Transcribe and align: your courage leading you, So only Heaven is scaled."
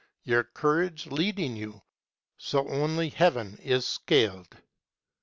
your 0.23 0.43
courage 0.43 1.05
leading 1.05 1.55
you, 1.55 1.83
So 2.35 2.67
only 2.67 3.09
Heaven 3.09 3.59
is 3.59 3.85
scaled." 3.85 4.57